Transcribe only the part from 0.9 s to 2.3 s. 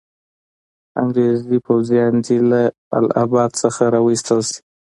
انګریزي پوځیان